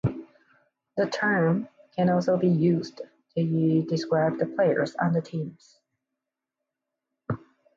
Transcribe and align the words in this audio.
The 0.97 1.05
term 1.07 1.67
can 1.95 2.09
also 2.09 2.35
be 2.35 2.47
used 2.47 3.01
to 3.37 3.83
describe 3.83 4.39
the 4.39 4.47
players 4.47 4.95
on 4.95 5.13
the 5.13 5.21
teams. 5.21 5.77